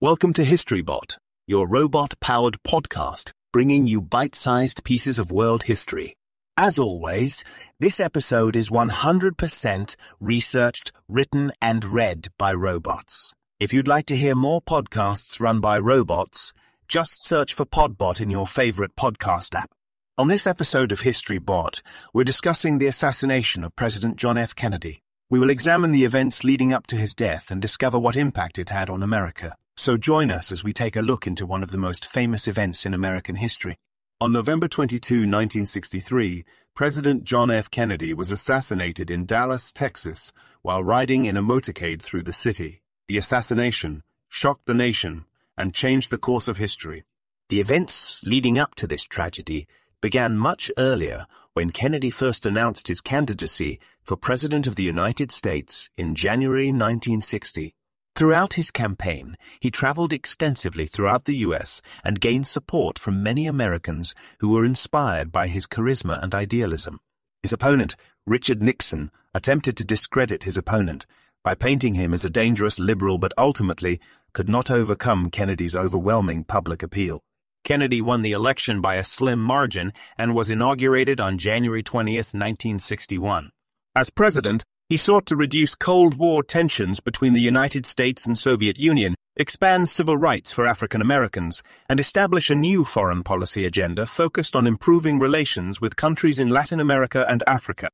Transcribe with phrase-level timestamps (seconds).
[0.00, 1.16] Welcome to HistoryBot,
[1.48, 6.14] your robot-powered podcast, bringing you bite-sized pieces of world history.
[6.56, 7.42] As always,
[7.80, 13.34] this episode is 100% researched, written, and read by robots.
[13.58, 16.52] If you'd like to hear more podcasts run by robots,
[16.86, 19.70] just search for Podbot in your favorite podcast app.
[20.16, 24.54] On this episode of History Bot, we're discussing the assassination of President John F.
[24.54, 25.00] Kennedy.
[25.30, 28.68] We will examine the events leading up to his death and discover what impact it
[28.68, 29.56] had on America.
[29.74, 32.84] So join us as we take a look into one of the most famous events
[32.84, 33.78] in American history.
[34.20, 37.70] On November 22, 1963, President John F.
[37.70, 42.82] Kennedy was assassinated in Dallas, Texas, while riding in a motorcade through the city.
[43.08, 45.24] The assassination shocked the nation
[45.56, 47.04] and changed the course of history.
[47.48, 49.66] The events leading up to this tragedy
[50.02, 55.88] began much earlier when Kennedy first announced his candidacy for President of the United States
[55.96, 57.76] in January 1960.
[58.16, 61.80] Throughout his campaign, he traveled extensively throughout the U.S.
[62.02, 66.98] and gained support from many Americans who were inspired by his charisma and idealism.
[67.42, 67.94] His opponent,
[68.26, 71.06] Richard Nixon, attempted to discredit his opponent
[71.44, 74.00] by painting him as a dangerous liberal but ultimately
[74.32, 77.22] could not overcome Kennedy's overwhelming public appeal.
[77.64, 83.50] Kennedy won the election by a slim margin and was inaugurated on January 20, 1961.
[83.96, 88.78] As president, he sought to reduce Cold War tensions between the United States and Soviet
[88.78, 94.54] Union, expand civil rights for African Americans, and establish a new foreign policy agenda focused
[94.54, 97.88] on improving relations with countries in Latin America and Africa.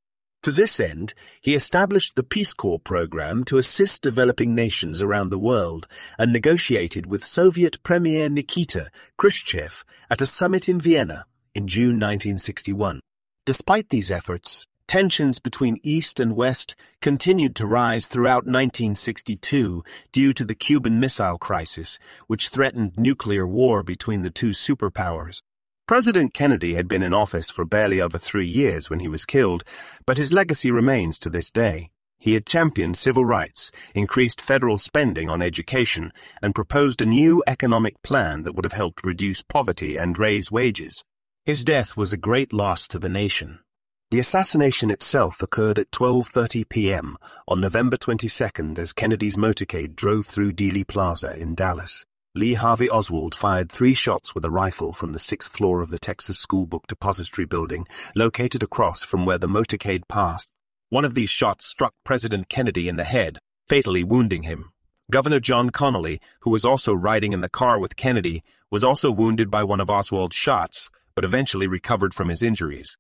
[0.45, 5.39] To this end, he established the Peace Corps program to assist developing nations around the
[5.39, 5.87] world
[6.19, 13.01] and negotiated with Soviet Premier Nikita Khrushchev at a summit in Vienna in June 1961.
[13.45, 20.45] Despite these efforts, tensions between East and West continued to rise throughout 1962 due to
[20.47, 25.43] the Cuban Missile Crisis, which threatened nuclear war between the two superpowers.
[25.91, 29.65] President Kennedy had been in office for barely over three years when he was killed,
[30.07, 31.91] but his legacy remains to this day.
[32.17, 38.01] He had championed civil rights, increased federal spending on education, and proposed a new economic
[38.05, 41.03] plan that would have helped reduce poverty and raise wages.
[41.45, 43.59] His death was a great loss to the nation.
[44.13, 47.17] The assassination itself occurred at 12.30 p.m.
[47.49, 52.07] on November 22nd as Kennedy's motorcade drove through Dealey Plaza in Dallas.
[52.37, 55.99] Lee Harvey Oswald fired three shots with a rifle from the sixth floor of the
[55.99, 60.53] Texas School Book Depository building, located across from where the motorcade passed.
[60.91, 64.71] One of these shots struck President Kennedy in the head, fatally wounding him.
[65.11, 69.51] Governor John Connally, who was also riding in the car with Kennedy, was also wounded
[69.51, 72.97] by one of Oswald's shots, but eventually recovered from his injuries.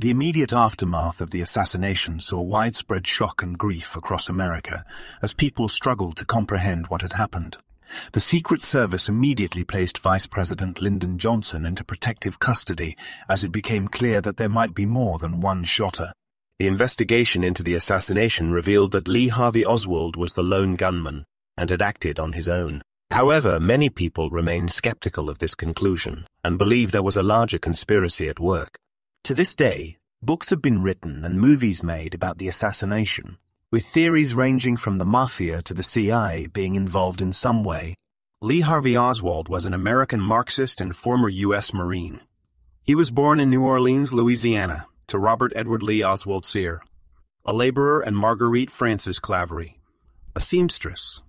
[0.00, 4.84] The immediate aftermath of the assassination saw widespread shock and grief across America
[5.20, 7.56] as people struggled to comprehend what had happened.
[8.12, 12.96] The Secret Service immediately placed Vice President Lyndon Johnson into protective custody
[13.28, 16.12] as it became clear that there might be more than one shotter.
[16.60, 21.24] The investigation into the assassination revealed that Lee Harvey Oswald was the lone gunman
[21.56, 22.82] and had acted on his own.
[23.10, 28.28] However, many people remain skeptical of this conclusion and believe there was a larger conspiracy
[28.28, 28.78] at work.
[29.28, 33.36] To this day, books have been written and movies made about the assassination,
[33.70, 37.94] with theories ranging from the Mafia to the CIA being involved in some way.
[38.40, 41.74] Lee Harvey Oswald was an American Marxist and former U.S.
[41.74, 42.22] Marine.
[42.82, 46.80] He was born in New Orleans, Louisiana, to Robert Edward Lee Oswald Sear,
[47.44, 49.78] a laborer, and Marguerite Frances Claverie,
[50.34, 51.20] a seamstress.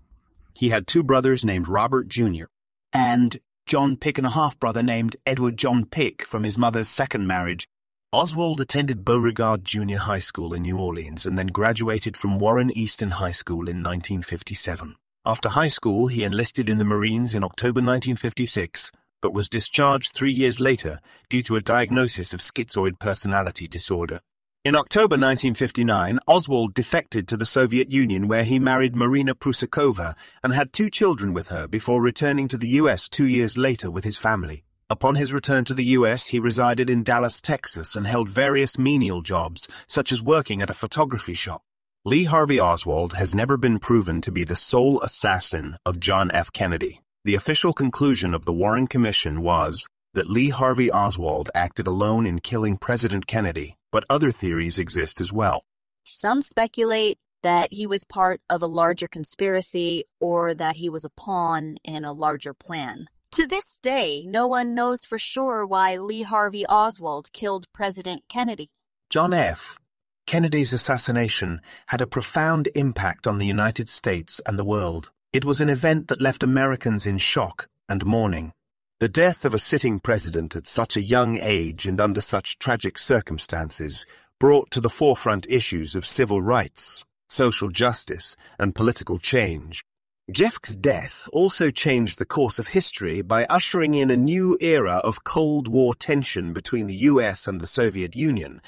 [0.54, 2.46] He had two brothers named Robert Jr.
[2.94, 3.36] and
[3.66, 7.68] John Pic and a half-brother named Edward John Pic from his mother's second marriage
[8.12, 13.12] Oswald attended Beauregard Junior High School in New Orleans and then graduated from Warren Easton
[13.12, 14.96] High School in 1957.
[15.28, 20.32] After high school, he enlisted in the Marines in October 1956, but was discharged three
[20.32, 21.00] years later
[21.30, 24.22] due to a diagnosis of schizoid personality disorder.
[24.66, 30.52] In October 1959, Oswald defected to the Soviet Union where he married Marina Prusakova and
[30.52, 33.08] had two children with her before returning to the U.S.
[33.08, 34.64] two years later with his family.
[34.92, 39.22] Upon his return to the U.S., he resided in Dallas, Texas, and held various menial
[39.22, 41.62] jobs, such as working at a photography shop.
[42.06, 46.52] Lee Harvey Oswald has never been proven to be the sole assassin of John F.
[46.52, 47.02] Kennedy.
[47.24, 52.40] The official conclusion of the Warren Commission was that Lee Harvey Oswald acted alone in
[52.40, 55.66] killing President Kennedy, but other theories exist as well.
[56.04, 61.12] Some speculate that he was part of a larger conspiracy or that he was a
[61.12, 63.08] pawn in a larger plan.
[63.34, 68.70] To this day, no one knows for sure why Lee Harvey Oswald killed President Kennedy.
[69.10, 69.78] John F.
[70.26, 75.12] Kennedy's assassination had a profound impact on the United States and the world.
[75.32, 78.52] It was an event that left Americans in shock and mourning.
[79.00, 82.98] The death of a sitting president at such a young age and under such tragic
[82.98, 84.08] circumstances
[84.40, 89.86] brought to the forefront issues of civil rights, social justice, and political change.
[90.30, 95.24] JFK's death also changed the course of history by ushering in a new era of
[95.24, 98.62] Cold War tension between the US and the Soviet Union,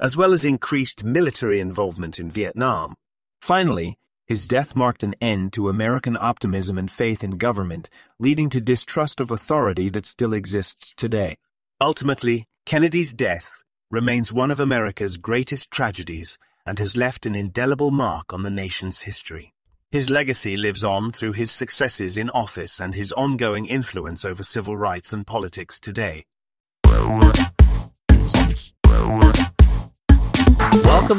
[0.00, 2.96] as well as increased military involvement in Vietnam.
[3.40, 3.96] Finally,
[4.26, 7.88] his death marked an end to American optimism and faith in government,
[8.18, 11.36] leading to distrust of authority that still exists today.
[11.80, 18.32] Ultimately, Kennedy's death remains one of America's greatest tragedies and has left an indelible mark
[18.32, 19.53] on the nation's history.
[19.94, 24.76] His legacy lives on through his successes in office and his ongoing influence over civil
[24.76, 26.24] rights and politics today.
[26.82, 27.22] Welcome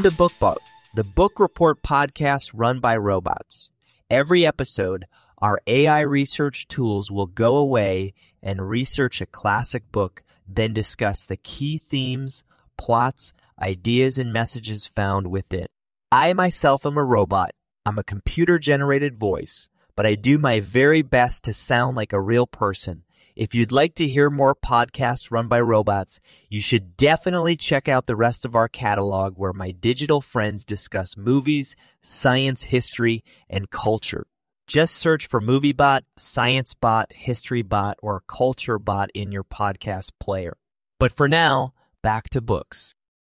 [0.04, 0.58] to BookBot,
[0.94, 3.70] the book report podcast run by robots.
[4.10, 5.06] Every episode,
[5.38, 8.14] our AI research tools will go away
[8.44, 12.44] and research a classic book, then discuss the key themes,
[12.78, 15.68] plots, ideas, and messages found within.
[16.12, 17.55] I myself am a robot
[17.88, 22.20] I'm a computer generated voice, but I do my very best to sound like a
[22.20, 23.04] real person.
[23.36, 28.08] If you'd like to hear more podcasts run by robots, you should definitely check out
[28.08, 34.26] the rest of our catalog where my digital friends discuss movies, science, history, and culture.
[34.66, 40.58] Just search for MovieBot, ScienceBot, HistoryBot, or CultureBot in your podcast player.
[41.00, 42.96] But for now, back to books.